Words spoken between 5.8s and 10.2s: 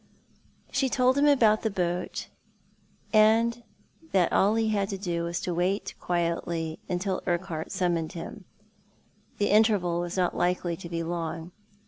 quietly till Urquhart summoned him. The interval was